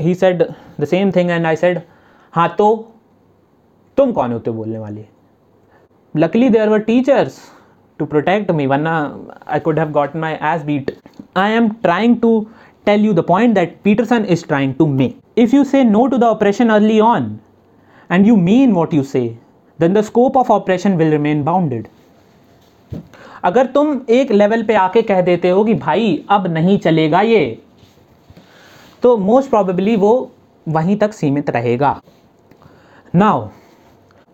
he 0.00 0.14
said 0.14 0.54
the 0.80 0.84
same 0.84 1.10
thing 1.10 1.30
and 1.30 1.46
I 1.46 1.56
said 1.56 1.80
हाँ 2.32 2.54
तो 2.58 2.92
तुम 3.96 4.12
कौन 4.12 4.32
होते 4.32 4.50
हो 4.50 4.56
बोलने 4.56 4.78
वाले 4.78 5.04
luckily 6.14 6.48
there 6.48 6.68
were 6.68 6.78
teachers 6.78 7.38
to 7.98 8.04
protect 8.06 8.50
me 8.50 8.66
वरना 8.66 8.94
I 9.48 9.60
could 9.60 9.78
have 9.78 9.90
got 9.90 10.16
my 10.16 10.34
ass 10.42 10.62
beat 10.64 10.90
I 11.36 11.52
am 11.52 11.68
trying 11.82 12.16
to 12.20 12.46
tell 12.86 13.04
you 13.04 13.12
the 13.12 13.24
point 13.28 13.54
that 13.54 13.76
Peterson 13.84 14.24
is 14.24 14.46
trying 14.46 14.74
to 14.74 14.86
may 14.86 15.12
if 15.38 15.56
you 15.56 15.64
say 15.64 15.84
no 15.84 16.06
to 16.06 16.16
the 16.16 16.24
oppression 16.24 16.68
early 16.68 17.00
on 17.00 17.38
and 18.12 18.26
you 18.26 18.36
mean 18.36 18.72
what 18.72 18.94
you 18.94 19.02
say 19.02 19.26
then 19.80 19.94
the 19.94 20.00
scope 20.00 20.36
of 20.36 20.52
oppression 20.52 20.96
will 20.96 21.10
remain 21.10 21.44
bounded 21.44 21.88
अगर 23.44 23.66
तुम 23.66 24.00
एक 24.10 24.30
level 24.32 24.62
पे 24.62 24.74
आके 24.74 25.02
कह 25.02 25.20
देते 25.20 25.50
हो 25.50 25.64
कि 25.64 25.74
भाई, 25.74 26.24
अब 26.30 26.46
नहीं 26.46 26.78
चलेगा 26.78 27.20
ये 27.20 27.58
तो 29.02 29.16
मोस्ट 29.16 29.50
प्रॉबेबली 29.50 29.96
वो 29.96 30.30
वहीं 30.66 30.96
तक 30.96 31.12
सीमित 31.12 31.50
रहेगा। 31.50 32.00
Now 33.14 33.48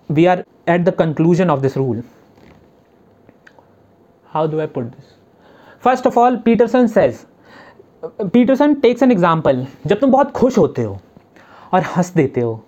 we 0.09 0.27
are 0.27 0.45
at 0.69 0.81
the 0.81 0.95
conclusion 0.95 1.51
of 1.51 1.61
this 1.61 1.77
rule 1.77 2.03
how 4.27 4.47
do 4.47 4.61
I 4.61 4.67
put 4.69 4.85
this 4.85 5.15
first 5.85 6.07
of 6.07 6.19
all 6.19 6.37
Peterson 6.45 6.87
says 6.89 7.25
Peterson 8.05 8.75
takes 8.75 9.03
an 9.03 9.11
example 9.13 9.67
जब 9.87 9.99
तुम 10.01 10.11
बहुत 10.11 10.31
खुश 10.33 10.59
होते 10.59 10.83
हो 10.83 10.99
और 11.75 11.83
हंस 11.97 12.13
देते 12.15 12.41
हो 12.41 12.61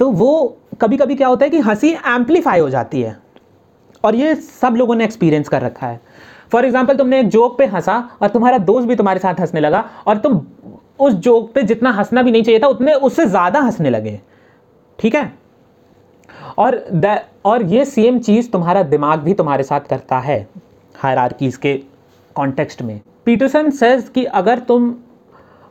तो 0.00 0.10
वो 0.12 0.58
कभी 0.80 0.96
कभी 0.96 1.14
क्या 1.14 1.28
होता 1.28 1.44
है 1.44 1.50
कि 1.50 1.58
हँसी 1.60 1.90
एम्पलीफाई 2.08 2.60
हो 2.60 2.68
जाती 2.70 3.00
है। 3.02 3.16
और 4.04 4.14
ये 4.14 4.34
सब 4.34 4.74
लोगों 4.76 4.94
ने 4.94 5.04
एक्सपीरियंस 5.04 5.48
कर 5.48 5.62
रखा 5.62 5.86
है। 5.86 6.00
फॉर 6.52 6.64
एग्ज़ाम्पल 6.64 6.96
तुमने 6.96 7.18
एक 7.20 7.28
जोक 7.28 7.56
पे 7.58 7.66
हंसा 7.66 7.96
और 8.22 8.28
तुम्हारा 8.28 8.58
दोस्त 8.60 8.88
भी 8.88 8.96
तुम्हारे 8.96 9.20
साथ 9.20 9.40
हंसने 9.40 9.60
लगा 9.60 9.84
और 10.06 10.18
तुम 10.18 10.40
उस 11.00 11.12
जोक 11.14 11.52
पे 11.54 11.62
जितना 11.62 11.90
हंसना 11.92 12.22
भी 12.22 12.30
नहीं 12.30 12.42
चाहिए 12.42 12.60
था, 12.60 12.66
उतने 12.66 12.94
उससे 12.94 13.26
ज़्यादा 13.26 13.60
हंसने 13.60 13.90
लगे। 13.90 14.20
ठीक 14.98 15.14
है? 15.14 15.32
और 16.58 16.76
द 16.94 17.18
और 17.44 17.62
ये 17.64 17.84
सेम 17.84 18.18
चीज़ 18.18 18.50
तुम्हारा 18.50 18.82
दिमाग 18.82 19.20
भी 19.20 19.34
तुम्हारे 19.34 19.62
साथ 19.62 19.80
करता 19.80 20.18
है 20.18 20.46
हायरार्कीज 20.94 21.56
के 21.56 21.74
कॉन्टेक्स्ट 22.36 22.82
में। 22.82 23.00
पीटरसन 23.24 23.70
सेज 23.70 24.08
कि 24.14 24.24
अगर 24.24 24.58
तुम 24.58 24.94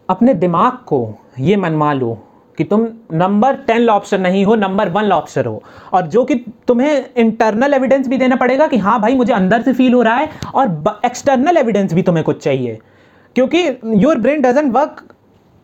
अपने 0.09 0.33
दिमाग 0.33 0.77
को 0.87 1.07
ये 1.39 1.55
मनवा 1.55 1.93
लो 1.93 2.17
कि 2.57 2.63
तुम 2.63 2.87
नंबर 3.13 3.55
टेन 3.67 3.81
लॉबस्टर 3.81 4.19
नहीं 4.19 4.43
हो 4.45 4.55
नंबर 4.55 4.89
वन 4.89 5.03
लॉबस्टर 5.03 5.45
हो, 5.45 5.61
और 5.93 6.07
जो 6.07 6.23
कि 6.25 6.35
तुम्हें 6.67 7.05
इंटरनल 7.17 7.73
एविडेंस 7.73 8.07
भी 8.07 8.17
देना 8.17 8.35
पड़ेगा 8.35 8.67
कि 8.67 8.77
हाँ 8.77 8.99
भाई 9.01 9.15
मुझे 9.15 9.33
अंदर 9.33 9.61
से 9.61 9.73
फील 9.73 9.93
हो 9.93 10.01
रहा 10.01 10.15
है 10.15 10.29
और 10.55 10.99
एक्सटर्नल 11.05 11.57
एविडेंस 11.57 11.93
भी 11.93 12.01
तुम्हें 12.01 12.23
कुछ 12.25 12.43
चाहिए। 12.43 12.79
क्योंकि 13.35 13.67
your 13.95 14.19
brain 14.19 14.41
doesn't 14.41 14.71
work 14.73 15.03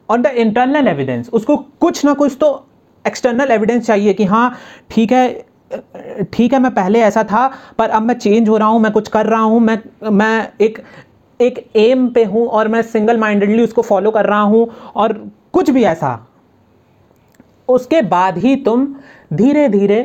on 0.09 0.21
the 0.21 0.27
internal 0.27 0.87
evidence 0.87 1.29
उसको 1.29 1.57
कुछ 1.57 2.03
ना 2.05 2.13
कुछ 2.13 2.37
तो 2.39 2.66
एक्सटर्नल 3.07 3.51
एविडेंस 3.51 3.85
चाहिए 3.87 4.13
कि 4.13 4.25
हाँ 4.25 4.55
ठीक 4.91 5.11
है 5.11 5.45
ठीक 6.23 6.53
है, 6.53 6.59
मैं 6.59 6.73
पहले 6.73 6.99
ऐसा 7.01 7.23
था, 7.23 7.47
पर 7.77 7.89
अब 7.89 8.01
मैं 8.01 8.13
चेंज 8.15 8.49
हो 8.49 8.57
रहा 8.57 8.67
हूँ, 8.67 8.79
मैं 8.81 8.91
कुछ 8.91 9.07
कर 9.09 9.25
रहा 9.25 9.41
हूँ, 9.41 9.59
मैं 9.61 10.09
मैं 10.11 10.51
एक 10.61 10.81
एक 11.39 11.57
एम 11.75 12.07
पे 12.09 12.23
हूँ 12.25 12.45
और 12.49 12.67
मैं 12.67 12.81
सिंगल 12.83 13.17
माइंडेडली 13.17 13.63
उसको 13.63 13.81
फॉलो 13.81 14.11
कर 14.11 14.25
रहा 14.25 14.39
हूँ 14.41 14.67
और 14.95 15.13
कुछ 15.53 15.69
भी 15.69 15.83
ऐसा। 15.85 16.19
उसके 17.67 18.01
बाद 18.03 18.37
ही 18.37 18.55
तुम 18.63 18.87
धीरे 19.33 19.67
धीरे 19.69 19.99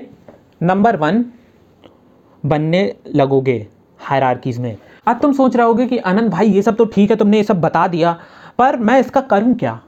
नंबर 0.63 0.97
वन 0.97 1.25
बनने 2.45 2.83
लगोगे 3.09 3.67
हायरार्कीज 4.01 4.59
में। 4.59 4.77
अब 5.07 5.19
तुम 5.23 5.33
सोच 5.33 5.57
रहे 5.57 5.67
होगे 5.67 5.87
कि 5.87 5.99
आनंद 5.99 6.31
भाई, 6.31 6.49
ये 6.49 6.63
सब 6.63 6.77
तो 6.77 6.85
ठीक 6.87 7.11
है, 7.11 7.17
तुमने 7.17 7.37
ये 7.37 7.45
सब 7.45 7.61
बता 7.61 7.87
दिया, 7.89 8.13
पर 8.59 8.77
मैं 8.79 8.99
इसका 9.01 9.21
करूँ 9.23 9.55
क्या? 9.55 9.81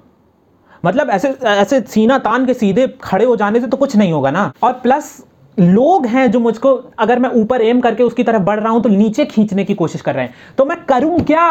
मतलब 0.84 1.10
ऐसे 1.10 1.28
ऐसे 1.46 1.80
सीना 1.82 2.18
तान 2.18 2.46
के 2.46 2.54
सीधे 2.54 2.86
खड़े 3.02 3.24
हो 3.24 3.36
जाने 3.36 3.60
से 3.60 3.66
तो 3.66 3.76
कुछ 3.76 3.96
नहीं 3.96 4.12
होगा 4.12 4.30
ना। 4.30 4.52
और 4.62 4.72
प्लस 4.72 5.24
लोग 5.58 6.06
हैं 6.06 6.30
जो 6.30 6.40
मुझको, 6.40 6.74
अगर 6.98 7.18
मैं 7.18 7.30
ऊपर 7.32 7.62
एम 7.62 7.80
करके 7.80 8.02
उसकी 8.02 8.22
तरफ़ 8.24 8.42
बढ़ 8.42 8.60
रहा 8.60 8.72
हूँ 8.72 8.82
तो 8.82 8.88
नीचे 8.88 9.24
खींचने 9.24 9.64
की 9.64 9.74
कोशिश 9.74 10.00
कर 10.00 10.14
रहे 10.14 10.24
हैं। 10.24 10.34
तो 10.58 10.64
मैं 10.64 10.76
करूँ 10.84 11.20
क्या? 11.22 11.48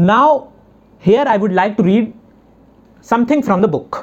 Now 0.00 0.38
here 1.02 1.28
I 1.28 1.38
would 1.38 1.52
like 1.52 1.74
to 1.76 1.82
read 1.82 2.12
something 3.06 3.42
from 3.42 3.62
the 3.62 3.70
book 3.70 3.96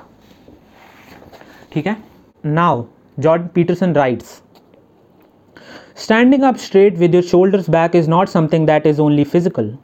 ठीक 1.73 1.87
है? 1.87 1.95
Now 2.43 2.83
Jordan 3.17 3.47
Peterson 3.49 3.93
writes 3.93 4.41
standing 5.97 6.43
up 6.43 6.55
straight 6.57 6.97
with 6.97 7.15
your 7.15 7.23
shoulders 7.23 7.69
back 7.69 7.95
is 7.95 8.09
not 8.09 8.29
something 8.29 8.67
that 8.67 8.87
is 8.87 9.01
only 9.01 9.23
physical 9.23 9.75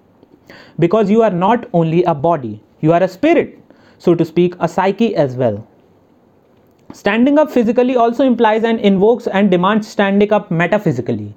because 0.79 1.11
you 1.11 1.21
are 1.21 1.33
not 1.35 1.65
only 1.73 2.01
a 2.01 2.13
body 2.15 2.59
you 2.81 2.93
are 2.93 3.03
a 3.03 3.07
spirit 3.07 3.57
so 3.98 4.15
to 4.15 4.25
speak 4.25 4.55
a 4.60 4.67
psyche 4.67 5.15
as 5.15 5.36
well 5.36 5.65
standing 6.93 7.38
up 7.38 7.51
physically 7.51 7.96
also 7.96 8.24
implies 8.24 8.63
and 8.63 8.79
invokes 8.79 9.27
and 9.27 9.51
demands 9.51 9.88
standing 9.88 10.34
up 10.34 10.51
metaphysically 10.51 11.34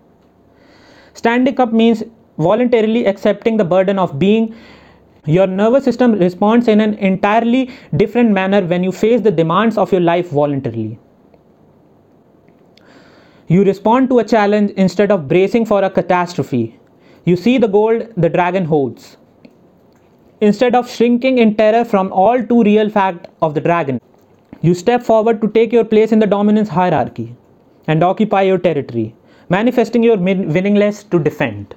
standing 1.14 1.60
up 1.60 1.72
means 1.72 2.02
voluntarily 2.38 3.06
accepting 3.06 3.56
the 3.56 3.64
burden 3.64 3.98
of 3.98 4.18
being 4.18 4.54
your 5.26 5.46
nervous 5.46 5.84
system 5.84 6.12
responds 6.12 6.66
in 6.66 6.80
an 6.80 6.94
entirely 6.94 7.70
different 7.96 8.30
manner 8.30 8.64
when 8.64 8.82
you 8.82 8.90
face 8.90 9.20
the 9.20 9.30
demands 9.30 9.76
of 9.76 9.92
your 9.92 10.00
life 10.00 10.30
voluntarily. 10.30 10.98
You 13.48 13.64
respond 13.64 14.08
to 14.10 14.20
a 14.20 14.24
challenge 14.24 14.70
instead 14.72 15.10
of 15.10 15.28
bracing 15.28 15.66
for 15.66 15.82
a 15.82 15.90
catastrophe. 15.90 16.78
You 17.24 17.36
see 17.36 17.58
the 17.58 17.68
gold 17.68 18.08
the 18.16 18.30
dragon 18.30 18.64
holds. 18.64 19.18
Instead 20.40 20.74
of 20.74 20.90
shrinking 20.90 21.38
in 21.38 21.54
terror 21.54 21.84
from 21.84 22.12
all 22.12 22.42
too 22.42 22.62
real 22.62 22.88
fact 22.88 23.28
of 23.42 23.54
the 23.54 23.60
dragon, 23.60 24.00
you 24.62 24.74
step 24.74 25.02
forward 25.02 25.40
to 25.40 25.48
take 25.48 25.72
your 25.72 25.84
place 25.84 26.12
in 26.12 26.18
the 26.18 26.26
dominance 26.26 26.68
hierarchy 26.68 27.34
and 27.86 28.02
occupy 28.02 28.42
your 28.42 28.58
territory, 28.58 29.14
manifesting 29.48 30.02
your 30.02 30.16
willingness 30.16 31.04
to 31.04 31.18
defend 31.18 31.74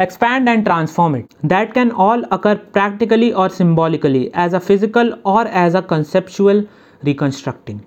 expand 0.00 0.48
and 0.48 0.64
transform 0.64 1.14
it. 1.14 1.34
That 1.42 1.74
can 1.74 1.90
all 1.90 2.22
occur 2.30 2.56
practically 2.56 3.32
or 3.32 3.48
symbolically 3.48 4.30
as 4.34 4.52
a 4.52 4.60
physical 4.60 5.18
or 5.24 5.46
as 5.48 5.74
a 5.74 5.82
conceptual 5.82 6.66
reconstructing. 7.02 7.84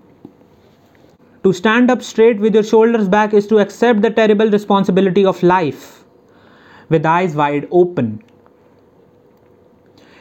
To 1.43 1.53
stand 1.53 1.89
up 1.89 2.01
straight 2.01 2.39
with 2.39 2.53
your 2.53 2.63
shoulders 2.63 3.07
back 3.07 3.33
is 3.33 3.47
to 3.47 3.59
accept 3.59 4.01
the 4.01 4.09
terrible 4.09 4.49
responsibility 4.49 5.25
of 5.25 5.41
life 5.41 6.03
with 6.89 7.05
eyes 7.05 7.35
wide 7.35 7.67
open. 7.71 8.23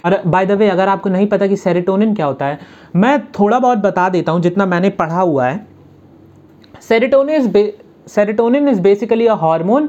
और 0.08 0.20
by 0.26 0.46
the 0.46 0.52
way 0.52 0.68
अगर 0.70 0.88
आपको 0.88 1.10
नहीं 1.10 1.26
पता 1.28 1.46
कि 1.46 1.56
serotonin 1.56 2.14
क्या 2.14 2.26
होता 2.26 2.46
है, 2.46 2.58
मैं 2.96 3.18
थोड़ा 3.30 3.58
बहुत 3.58 3.78
बता 3.78 4.08
देता 4.08 4.32
हूँ, 4.32 4.40
जितना 4.42 4.66
मैंने 4.66 4.90
पढ़ा 4.92 5.20
हुआ 5.20 5.46
है। 5.46 5.66
Serotonin 6.82 7.36
is 7.36 7.48
bay 7.48 7.62
serotonin 8.08 8.68
is 8.68 8.80
basically 8.80 9.26
a 9.26 9.34
hormone 9.36 9.88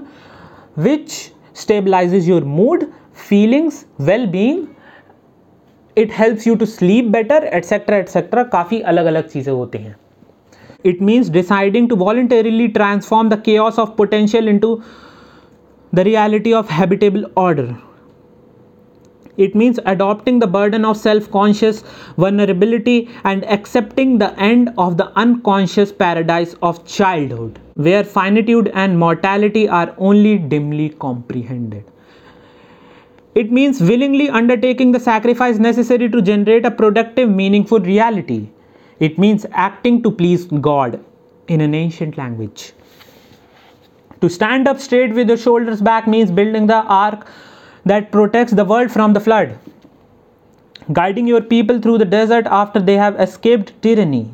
which 0.79 1.11
stabilises 1.55 2.29
your 2.29 2.43
mood 2.45 2.83
feelings 3.29 3.85
well 4.01 4.25
being 4.27 4.65
it 5.97 6.11
helps 6.13 6.47
you 6.47 6.55
to 6.55 6.65
sleep 6.67 7.05
better 7.11 7.43
etcetera 7.45 7.97
etcetera 7.97 8.43
काफ़ी 8.51 8.79
अलग 8.81 9.05
अलग 9.05 9.27
चीज़ें 9.27 9.53
होती 9.53 9.77
हैं। 9.77 9.95
It 10.85 11.01
means 11.01 11.29
deciding 11.29 11.89
to 11.89 11.95
voluntarily 11.97 12.67
transform 12.69 13.29
the 13.29 13.41
chaos 13.45 13.79
of 13.79 13.89
potential 13.97 14.49
into 14.49 14.79
the 15.93 15.99
reality 15.99 16.53
of 16.53 16.71
habitable 16.73 17.25
order 17.37 17.73
It 19.45 19.55
means 19.55 19.79
adopting 19.85 20.39
the 20.39 20.47
burden 20.47 20.83
of 20.83 20.97
self 20.97 21.31
conscious 21.31 21.81
vulnerability 22.17 23.09
and 23.23 23.45
accepting 23.45 24.17
the 24.17 24.37
end 24.37 24.71
of 24.77 24.97
the 24.97 25.07
unconscious 25.17 25.93
paradise 25.93 26.55
of 26.61 26.85
childhood 26.85 27.59
where 27.75 28.03
finitude 28.03 28.69
and 28.73 28.99
mortality 28.99 29.69
are 29.69 29.95
only 29.97 30.37
dimly 30.37 30.89
comprehended. 30.89 31.85
It 33.33 33.49
means 33.49 33.79
willingly 33.79 34.27
undertaking 34.27 34.91
the 34.91 34.99
sacrifice 34.99 35.57
necessary 35.57 36.09
to 36.09 36.21
generate 36.21 36.65
a 36.65 36.71
productive, 36.71 37.29
meaningful 37.29 37.79
reality. 37.79 38.49
It 38.99 39.17
means 39.17 39.45
acting 39.53 40.03
to 40.03 40.11
please 40.11 40.45
God 40.69 40.99
in 41.47 41.61
an 41.61 41.73
ancient 41.73 42.17
language. 42.17 42.73
To 44.19 44.29
stand 44.29 44.67
up 44.67 44.81
straight 44.81 45.13
with 45.13 45.29
your 45.29 45.37
shoulders 45.37 45.81
back 45.81 46.07
means 46.07 46.29
building 46.29 46.67
the 46.67 46.83
ark 46.83 47.25
that 47.91 48.11
protects 48.11 48.53
the 48.59 48.65
world 48.71 48.91
from 48.91 49.13
the 49.13 49.19
flood, 49.27 49.57
guiding 50.93 51.27
your 51.27 51.41
people 51.41 51.81
through 51.81 51.97
the 51.97 52.11
desert 52.13 52.47
after 52.59 52.79
they 52.79 52.97
have 53.01 53.19
escaped 53.25 53.73
tyranny, 53.81 54.31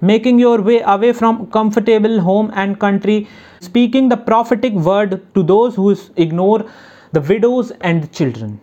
making 0.00 0.38
your 0.38 0.60
way 0.62 0.80
away 0.94 1.12
from 1.12 1.46
comfortable 1.58 2.20
home 2.20 2.50
and 2.54 2.78
country, 2.78 3.18
speaking 3.60 4.08
the 4.08 4.16
prophetic 4.16 4.74
word 4.74 5.20
to 5.34 5.42
those 5.42 5.74
who 5.74 5.94
ignore 6.16 6.64
the 7.12 7.20
widows 7.20 7.72
and 7.80 8.02
the 8.02 8.08
children. 8.08 8.60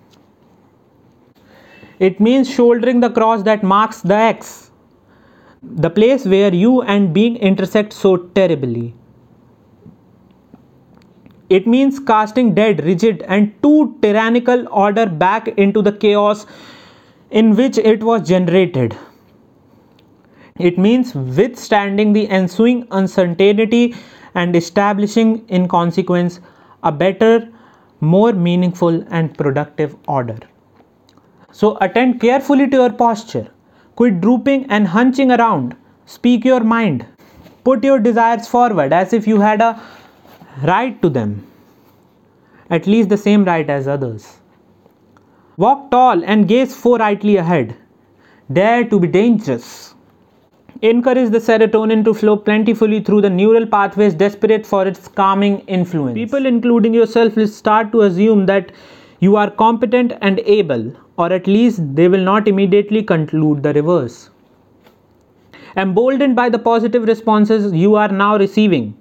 It 1.99 2.19
means 2.19 2.49
shouldering 2.49 2.99
the 2.99 3.09
cross 3.09 3.43
that 3.43 3.63
marks 3.63 4.01
the 4.01 4.15
X, 4.15 4.71
the 5.63 5.89
place 5.89 6.25
where 6.25 6.53
you 6.53 6.81
and 6.81 7.13
being 7.13 7.37
intersect 7.37 7.93
so 7.93 8.17
terribly. 8.17 8.93
It 11.49 11.67
means 11.67 11.99
casting 11.99 12.55
dead, 12.55 12.83
rigid, 12.83 13.23
and 13.27 13.53
too 13.61 13.97
tyrannical 14.01 14.67
order 14.69 15.05
back 15.05 15.47
into 15.47 15.81
the 15.81 15.91
chaos 15.91 16.45
in 17.29 17.55
which 17.55 17.77
it 17.77 18.03
was 18.03 18.27
generated. 18.27 18.97
It 20.57 20.77
means 20.77 21.13
withstanding 21.13 22.13
the 22.13 22.29
ensuing 22.29 22.87
uncertainty 22.91 23.93
and 24.33 24.55
establishing, 24.55 25.45
in 25.49 25.67
consequence, 25.67 26.39
a 26.83 26.91
better, 26.91 27.49
more 27.99 28.33
meaningful, 28.33 29.03
and 29.09 29.37
productive 29.37 29.95
order. 30.07 30.37
So, 31.51 31.77
attend 31.79 32.21
carefully 32.21 32.67
to 32.69 32.77
your 32.77 32.91
posture. 32.91 33.47
Quit 33.95 34.19
drooping 34.19 34.65
and 34.69 34.87
hunching 34.87 35.31
around. 35.31 35.75
Speak 36.05 36.43
your 36.43 36.61
mind. 36.61 37.05
Put 37.63 37.83
your 37.83 37.99
desires 37.99 38.47
forward 38.47 38.93
as 38.93 39.13
if 39.13 39.25
you 39.27 39.39
had 39.39 39.61
a 39.61 39.81
right 40.63 41.01
to 41.01 41.09
them, 41.09 41.45
at 42.69 42.87
least 42.87 43.09
the 43.09 43.17
same 43.17 43.43
right 43.43 43.69
as 43.69 43.87
others. 43.87 44.37
Walk 45.57 45.91
tall 45.91 46.23
and 46.23 46.47
gaze 46.47 46.75
forthrightly 46.75 47.37
ahead. 47.37 47.75
Dare 48.51 48.83
to 48.85 48.99
be 48.99 49.07
dangerous. 49.07 49.95
Encourage 50.81 51.29
the 51.31 51.39
serotonin 51.39 52.03
to 52.03 52.13
flow 52.13 52.35
plentifully 52.35 52.99
through 52.99 53.21
the 53.21 53.29
neural 53.29 53.65
pathways 53.65 54.13
desperate 54.13 54.65
for 54.65 54.85
its 54.85 55.07
calming 55.07 55.59
influence. 55.61 56.13
People, 56.13 56.45
including 56.45 56.93
yourself, 56.93 57.35
will 57.35 57.47
start 57.47 57.91
to 57.93 58.01
assume 58.01 58.45
that 58.45 58.71
you 59.19 59.37
are 59.37 59.49
competent 59.49 60.13
and 60.21 60.39
able, 60.39 60.93
or 61.17 61.31
at 61.31 61.47
least 61.47 61.95
they 61.95 62.09
will 62.09 62.23
not 62.23 62.47
immediately 62.47 63.01
conclude 63.01 63.63
the 63.63 63.73
reverse. 63.73 64.29
Emboldened 65.77 66.35
by 66.35 66.49
the 66.49 66.59
positive 66.59 67.03
responses 67.03 67.71
you 67.71 67.95
are 67.95 68.09
now 68.09 68.37
receiving, 68.37 68.93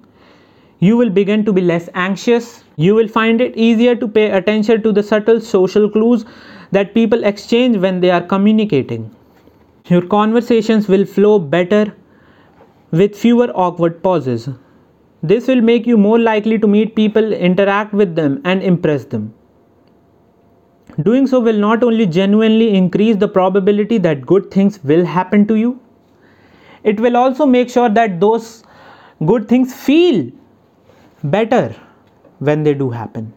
you 0.79 0.97
will 0.97 1.09
begin 1.09 1.45
to 1.45 1.53
be 1.53 1.61
less 1.61 1.89
anxious. 1.93 2.63
You 2.75 2.95
will 2.95 3.07
find 3.07 3.41
it 3.41 3.55
easier 3.55 3.95
to 3.95 4.07
pay 4.07 4.31
attention 4.31 4.83
to 4.83 4.91
the 4.91 5.03
subtle 5.03 5.39
social 5.39 5.89
clues 5.89 6.25
that 6.71 6.93
people 6.93 7.23
exchange 7.23 7.77
when 7.77 8.01
they 8.01 8.11
are 8.11 8.21
communicating. 8.21 9.15
Your 9.87 10.01
conversations 10.01 10.87
will 10.87 11.05
flow 11.05 11.39
better 11.39 11.95
with 12.91 13.15
fewer 13.15 13.47
awkward 13.55 14.01
pauses. 14.03 14.49
This 15.23 15.47
will 15.47 15.61
make 15.61 15.87
you 15.87 15.97
more 15.97 16.19
likely 16.19 16.59
to 16.59 16.67
meet 16.67 16.95
people, 16.95 17.33
interact 17.33 17.93
with 17.93 18.15
them, 18.15 18.41
and 18.43 18.61
impress 18.61 19.05
them. 19.05 19.33
Doing 21.01 21.27
so 21.27 21.39
will 21.39 21.57
not 21.57 21.83
only 21.83 22.05
genuinely 22.05 22.75
increase 22.75 23.15
the 23.17 23.27
probability 23.27 23.97
that 23.99 24.25
good 24.25 24.51
things 24.51 24.83
will 24.83 25.05
happen 25.05 25.47
to 25.47 25.55
you, 25.55 25.79
it 26.83 26.99
will 26.99 27.17
also 27.17 27.45
make 27.45 27.69
sure 27.69 27.89
that 27.89 28.19
those 28.19 28.63
good 29.25 29.47
things 29.47 29.73
feel 29.73 30.31
better 31.31 31.75
when 32.39 32.63
they 32.63 32.73
do 32.73 32.89
happen. 32.89 33.33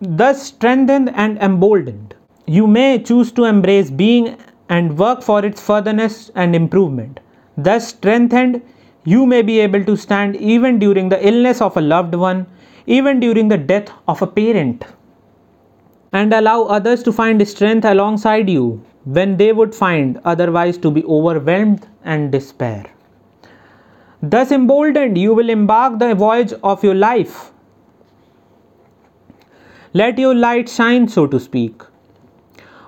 Thus, 0.00 0.42
strengthened 0.42 1.10
and 1.14 1.38
emboldened, 1.38 2.14
you 2.46 2.66
may 2.66 2.98
choose 3.02 3.30
to 3.32 3.44
embrace 3.44 3.90
being 3.90 4.36
and 4.68 4.98
work 4.98 5.22
for 5.22 5.44
its 5.44 5.60
furtherness 5.60 6.30
and 6.34 6.56
improvement. 6.56 7.20
Thus 7.56 7.88
strengthened, 7.88 8.62
you 9.04 9.26
may 9.26 9.42
be 9.42 9.60
able 9.60 9.84
to 9.84 9.96
stand 9.96 10.36
even 10.36 10.78
during 10.78 11.08
the 11.08 11.24
illness 11.26 11.60
of 11.60 11.76
a 11.76 11.80
loved 11.80 12.14
one, 12.14 12.46
even 12.86 13.20
during 13.20 13.48
the 13.48 13.58
death 13.58 13.90
of 14.08 14.22
a 14.22 14.26
parent, 14.26 14.84
and 16.12 16.32
allow 16.32 16.62
others 16.64 17.02
to 17.04 17.12
find 17.12 17.46
strength 17.46 17.84
alongside 17.84 18.48
you 18.48 18.82
when 19.04 19.36
they 19.36 19.52
would 19.52 19.74
find 19.74 20.20
otherwise 20.24 20.78
to 20.78 20.90
be 20.90 21.04
overwhelmed 21.04 21.86
and 22.04 22.32
despair. 22.32 22.86
Thus 24.22 24.52
emboldened, 24.52 25.18
you 25.18 25.34
will 25.34 25.50
embark 25.50 25.98
the 25.98 26.14
voyage 26.14 26.52
of 26.62 26.84
your 26.84 26.94
life. 26.94 27.52
Let 29.92 30.18
your 30.18 30.34
light 30.34 30.68
shine, 30.68 31.08
so 31.08 31.26
to 31.26 31.40
speak, 31.40 31.82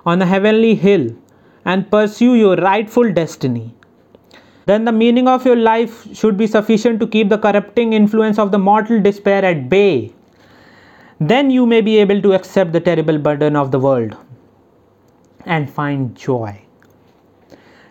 on 0.07 0.23
a 0.23 0.27
heavenly 0.27 0.75
hill 0.75 1.09
and 1.65 1.91
pursue 1.91 2.35
your 2.35 2.57
rightful 2.57 3.13
destiny. 3.13 3.75
Then 4.67 4.85
the 4.85 4.93
meaning 4.93 5.29
of 5.29 5.45
your 5.45 5.57
life 5.57 6.07
should 6.17 6.37
be 6.37 6.47
sufficient 6.47 7.01
to 7.01 7.07
keep 7.07 7.29
the 7.29 7.39
corrupting 7.39 7.93
influence 7.93 8.39
of 8.39 8.53
the 8.53 8.59
mortal 8.59 9.03
despair 9.03 9.45
at 9.45 9.69
bay. 9.69 10.15
Then 11.21 11.51
you 11.51 11.67
may 11.67 11.81
be 11.81 11.99
able 11.99 12.23
to 12.23 12.33
accept 12.33 12.73
the 12.73 12.81
terrible 12.81 13.19
burden 13.19 13.57
of 13.57 13.71
the 13.71 13.79
world 13.79 14.17
and 15.45 15.69
find 15.69 16.15
joy. 16.15 16.61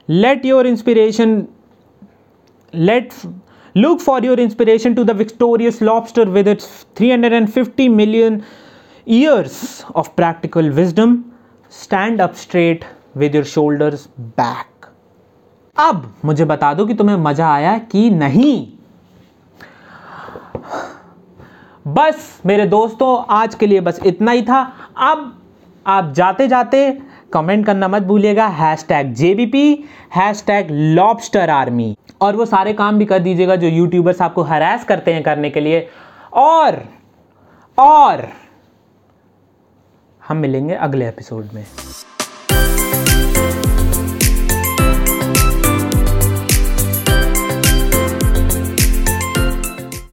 Let 0.08 0.44
your 0.44 0.66
inspiration, 0.66 1.53
let 2.74 3.26
look 3.76 4.02
for 4.02 4.22
your 4.22 4.36
inspiration 4.36 4.96
to 4.96 5.04
the 5.04 5.14
victorious 5.14 5.82
lobster 5.82 6.26
with 6.26 6.48
its 6.48 6.86
350 6.96 7.90
million 7.90 8.44
years 9.08 9.86
of 9.96 10.16
practical 10.16 10.70
wisdom. 10.72 11.34
Stand 11.72 12.22
up 12.22 12.36
straight 12.36 12.86
with 13.18 13.36
your 13.36 13.44
shoulders 13.46 14.08
back 14.38 14.86
अब 15.76 16.14
मुझे 16.26 16.46
बता 16.46 16.74
दो 16.74 16.86
कि 16.86 16.94
तुम्हें 16.94 17.16
मज़ा 17.16 17.54
आया 17.54 17.78
कि 17.92 18.10
नहीं 18.10 18.56
बस 21.88 22.42
मेरे 22.46 22.66
दोस्तों 22.66 23.16
आज 23.36 23.56
के 23.56 23.68
लिए 23.68 23.82
बस 23.82 24.00
इतना 24.06 24.32
ही 24.32 24.42
था 24.46 24.62
अब 25.10 25.32
आप 25.88 26.14
जाते 26.16 26.48
जाते 26.48 26.90
कमेंट 27.34 27.66
करना 27.66 27.88
मत 27.88 28.04
भूलिएगा 28.04 28.48
hashtag 28.90 29.14
JBP 29.16 29.68
hashtag 30.48 30.72
lobster 30.72 31.50
army 31.50 31.96
और 32.24 32.36
वो 32.36 32.46
सारे 32.46 32.74
काम 32.74 32.98
भी 32.98 33.06
कर 33.06 33.20
दीजिएगा 33.20 33.56
जो 33.56 33.68
यूट्यूबर्स 33.68 34.22
आपको 34.22 34.44
हरास 34.44 34.84
करते 34.84 35.14
हैं 35.14 35.24
करने 35.24 35.50
के 35.50 35.60
लिए। 35.60 35.88
और 36.34 36.82
और 37.78 38.28
हम 40.28 40.38
मिलेंगे 40.38 40.74
अगले 40.74 41.08
एपिसोड 41.08 41.50
में। 41.54 41.66